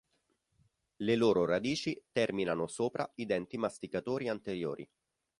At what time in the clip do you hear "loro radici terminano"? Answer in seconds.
1.15-2.65